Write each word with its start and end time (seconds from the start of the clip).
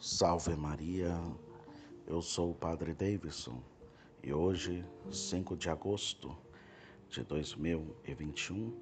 Salve 0.00 0.54
Maria, 0.54 1.12
eu 2.06 2.22
sou 2.22 2.52
o 2.52 2.54
Padre 2.54 2.94
Davidson 2.94 3.60
e 4.22 4.32
hoje, 4.32 4.84
5 5.10 5.56
de 5.56 5.68
agosto 5.68 6.38
de 7.10 7.24
2021, 7.24 8.72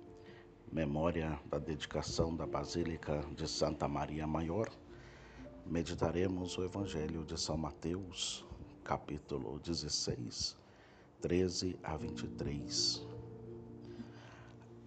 memória 0.70 1.40
da 1.46 1.58
dedicação 1.58 2.36
da 2.36 2.46
Basílica 2.46 3.24
de 3.34 3.48
Santa 3.48 3.88
Maria 3.88 4.26
Maior, 4.26 4.68
meditaremos 5.64 6.58
o 6.58 6.64
Evangelho 6.64 7.24
de 7.24 7.40
São 7.40 7.56
Mateus, 7.56 8.44
capítulo 8.84 9.58
16, 9.60 10.54
13 11.22 11.78
a 11.82 11.96
23. 11.96 13.06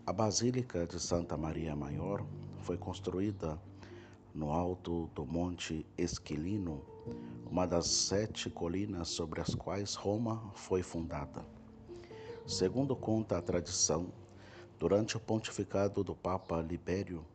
A 0.06 0.14
Basílica 0.14 0.86
de 0.86 1.00
Santa 1.00 1.36
Maria 1.36 1.76
Maior 1.76 2.24
foi 2.60 2.78
construída 2.78 3.60
no 4.34 4.52
alto 4.52 5.10
do 5.16 5.26
Monte 5.26 5.86
Esquilino, 5.98 6.82
uma 7.50 7.66
das 7.66 7.88
sete 7.88 8.50
colinas 8.50 9.10
sobre 9.10 9.42
as 9.42 9.56
quais 9.56 9.96
Roma 9.96 10.52
foi 10.54 10.84
fundada. 10.84 11.44
Segundo 12.46 12.96
conta 12.96 13.38
a 13.38 13.42
tradição, 13.42 14.12
durante 14.78 15.18
o 15.18 15.20
pontificado 15.20 16.04
do 16.04 16.16
Papa 16.16 16.62
Libério, 16.62 17.26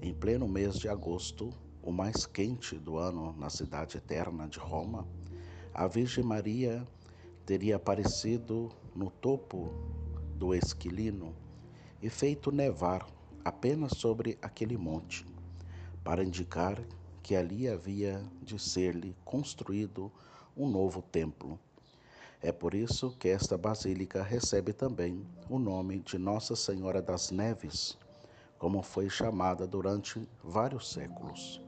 em 0.00 0.14
pleno 0.14 0.46
mês 0.48 0.78
de 0.78 0.88
agosto, 0.88 1.50
o 1.82 1.90
mais 1.90 2.24
quente 2.24 2.76
do 2.78 2.96
ano 2.96 3.34
na 3.36 3.50
cidade 3.50 3.96
eterna 3.96 4.48
de 4.48 4.58
Roma, 4.58 5.06
a 5.74 5.86
Virgem 5.86 6.24
Maria 6.24 6.86
teria 7.44 7.76
aparecido 7.76 8.70
no 8.94 9.10
topo 9.10 9.72
do 10.36 10.54
Esquilino 10.54 11.34
e 12.00 12.08
feito 12.08 12.52
nevar 12.52 13.06
apenas 13.44 13.92
sobre 13.96 14.38
aquele 14.40 14.76
monte 14.76 15.26
para 16.08 16.24
indicar 16.24 16.82
que 17.22 17.36
ali 17.36 17.68
havia 17.68 18.24
de 18.40 18.58
ser-lhe 18.58 19.14
construído 19.26 20.10
um 20.56 20.66
novo 20.66 21.02
templo. 21.02 21.60
É 22.40 22.50
por 22.50 22.72
isso 22.72 23.14
que 23.18 23.28
esta 23.28 23.58
basílica 23.58 24.22
recebe 24.22 24.72
também 24.72 25.22
o 25.50 25.58
nome 25.58 25.98
de 25.98 26.16
Nossa 26.16 26.56
Senhora 26.56 27.02
das 27.02 27.30
Neves, 27.30 27.98
como 28.58 28.80
foi 28.80 29.10
chamada 29.10 29.66
durante 29.66 30.26
vários 30.42 30.90
séculos. 30.90 31.60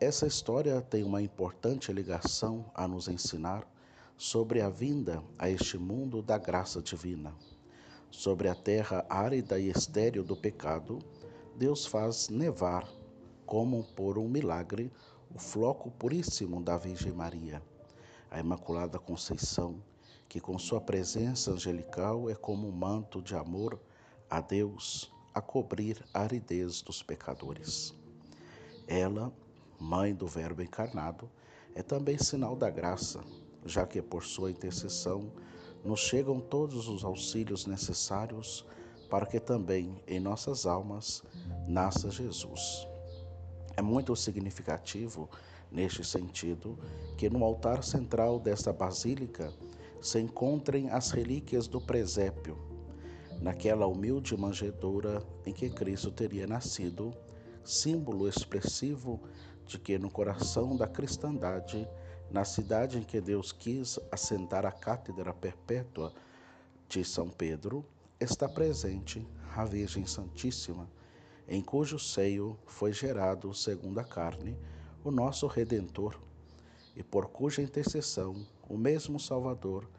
Essa 0.00 0.28
história 0.28 0.80
tem 0.80 1.02
uma 1.02 1.20
importante 1.20 1.92
ligação 1.92 2.70
a 2.72 2.86
nos 2.86 3.08
ensinar 3.08 3.66
sobre 4.16 4.60
a 4.60 4.68
vinda 4.70 5.24
a 5.36 5.50
este 5.50 5.76
mundo 5.76 6.22
da 6.22 6.38
graça 6.38 6.80
divina. 6.80 7.34
Sobre 8.12 8.46
a 8.46 8.54
terra 8.54 9.04
árida 9.10 9.58
e 9.58 9.70
estéril 9.70 10.22
do 10.22 10.36
pecado, 10.36 11.00
Deus 11.56 11.84
faz 11.84 12.28
nevar 12.28 12.99
como 13.50 13.82
por 13.96 14.16
um 14.16 14.28
milagre, 14.28 14.92
o 15.34 15.36
floco 15.36 15.90
puríssimo 15.90 16.62
da 16.62 16.76
Virgem 16.76 17.10
Maria, 17.10 17.60
a 18.30 18.38
Imaculada 18.38 18.96
Conceição, 18.96 19.82
que 20.28 20.40
com 20.40 20.56
sua 20.56 20.80
presença 20.80 21.50
angelical 21.50 22.30
é 22.30 22.34
como 22.36 22.68
um 22.68 22.70
manto 22.70 23.20
de 23.20 23.34
amor 23.34 23.76
a 24.30 24.40
Deus 24.40 25.12
a 25.34 25.40
cobrir 25.40 26.00
a 26.14 26.20
aridez 26.20 26.80
dos 26.80 27.02
pecadores. 27.02 27.92
Ela, 28.86 29.32
mãe 29.80 30.14
do 30.14 30.28
Verbo 30.28 30.62
encarnado, 30.62 31.28
é 31.74 31.82
também 31.82 32.18
sinal 32.18 32.54
da 32.54 32.70
graça, 32.70 33.18
já 33.66 33.84
que 33.84 34.00
por 34.00 34.22
sua 34.22 34.52
intercessão 34.52 35.28
nos 35.84 35.98
chegam 35.98 36.38
todos 36.38 36.86
os 36.86 37.04
auxílios 37.04 37.66
necessários 37.66 38.64
para 39.10 39.26
que 39.26 39.40
também 39.40 40.00
em 40.06 40.20
nossas 40.20 40.66
almas 40.66 41.24
nasça 41.66 42.12
Jesus. 42.12 42.88
É 43.76 43.82
muito 43.82 44.14
significativo, 44.16 45.28
neste 45.70 46.04
sentido, 46.04 46.78
que 47.16 47.30
no 47.30 47.44
altar 47.44 47.84
central 47.84 48.38
desta 48.38 48.72
basílica 48.72 49.52
se 50.00 50.18
encontrem 50.18 50.90
as 50.90 51.10
relíquias 51.10 51.66
do 51.66 51.80
presépio, 51.80 52.56
naquela 53.40 53.86
humilde 53.86 54.36
manjedoura 54.36 55.22
em 55.46 55.52
que 55.52 55.68
Cristo 55.68 56.10
teria 56.10 56.46
nascido, 56.46 57.14
símbolo 57.64 58.28
expressivo 58.28 59.20
de 59.66 59.78
que 59.78 59.98
no 59.98 60.10
coração 60.10 60.76
da 60.76 60.86
cristandade, 60.86 61.86
na 62.30 62.44
cidade 62.44 62.98
em 62.98 63.02
que 63.02 63.20
Deus 63.20 63.52
quis 63.52 63.98
assentar 64.10 64.66
a 64.66 64.72
cátedra 64.72 65.32
perpétua 65.32 66.12
de 66.88 67.04
São 67.04 67.28
Pedro, 67.28 67.84
está 68.18 68.48
presente 68.48 69.26
a 69.54 69.64
Virgem 69.64 70.06
Santíssima 70.06 70.88
em 71.50 71.60
cujo 71.60 71.98
seio 71.98 72.56
foi 72.64 72.92
gerado, 72.92 73.52
segundo 73.52 73.98
a 73.98 74.04
carne, 74.04 74.56
o 75.02 75.10
nosso 75.10 75.48
Redentor, 75.48 76.16
e 76.94 77.02
por 77.02 77.26
cuja 77.26 77.60
intercessão 77.60 78.46
o 78.68 78.78
mesmo 78.78 79.18
Salvador 79.18 79.90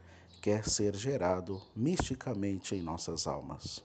quer 0.42 0.64
ser 0.64 0.96
gerado 0.96 1.62
misticamente 1.76 2.74
em 2.74 2.82
nossas 2.82 3.28
almas. 3.28 3.84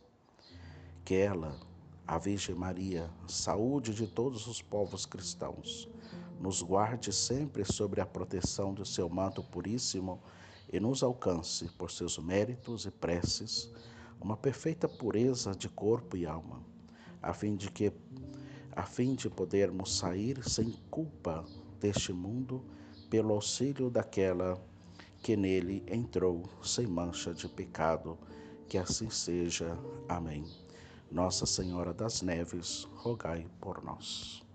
Que 1.04 1.16
ela, 1.16 1.58
a 2.06 2.18
Virgem 2.18 2.54
Maria, 2.54 3.10
saúde 3.26 3.92
de 3.92 4.06
todos 4.06 4.46
os 4.46 4.62
povos 4.62 5.04
cristãos, 5.04 5.88
nos 6.38 6.62
guarde 6.62 7.12
sempre 7.12 7.64
sob 7.64 8.00
a 8.00 8.06
proteção 8.06 8.72
do 8.72 8.86
seu 8.86 9.08
manto 9.08 9.42
puríssimo 9.42 10.22
e 10.72 10.78
nos 10.78 11.02
alcance, 11.02 11.64
por 11.76 11.90
seus 11.90 12.16
méritos 12.16 12.86
e 12.86 12.92
preces, 12.92 13.72
uma 14.20 14.36
perfeita 14.36 14.88
pureza 14.88 15.50
de 15.50 15.68
corpo 15.68 16.16
e 16.16 16.24
alma 16.24 16.75
a 17.26 17.32
fim 17.32 17.56
de 17.56 17.70
que 17.70 17.92
a 18.76 18.84
fim 18.84 19.14
de 19.14 19.28
podermos 19.28 19.98
sair 19.98 20.38
sem 20.48 20.70
culpa 20.90 21.44
deste 21.80 22.12
mundo 22.12 22.62
pelo 23.10 23.34
auxílio 23.34 23.90
daquela 23.90 24.62
que 25.22 25.36
nele 25.36 25.82
entrou 25.88 26.44
sem 26.62 26.86
mancha 26.86 27.34
de 27.34 27.48
pecado. 27.48 28.16
Que 28.68 28.78
assim 28.78 29.10
seja. 29.10 29.76
Amém. 30.08 30.44
Nossa 31.10 31.46
Senhora 31.46 31.92
das 31.92 32.22
Neves, 32.22 32.86
rogai 32.94 33.46
por 33.60 33.82
nós. 33.82 34.45